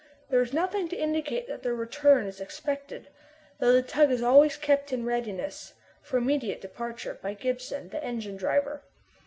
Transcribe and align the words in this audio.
There 0.31 0.41
is 0.41 0.51
nothing 0.51 0.87
to 0.87 0.95
indicate 0.95 1.47
that 1.47 1.61
their 1.61 1.75
return 1.75 2.25
is 2.25 2.41
expected, 2.41 3.09
though 3.59 3.71
the 3.71 3.83
tug 3.83 4.09
is 4.09 4.23
always 4.23 4.57
kept 4.57 4.91
in 4.91 5.05
readiness 5.05 5.75
for 6.01 6.17
immediate 6.17 6.59
departure 6.59 7.19
by 7.21 7.35
Gibson, 7.35 7.89
the 7.89 8.03
engine 8.03 8.35
driver. 8.35 8.81